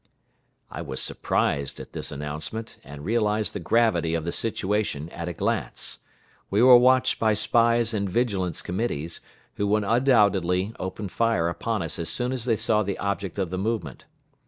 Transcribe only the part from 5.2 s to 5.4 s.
a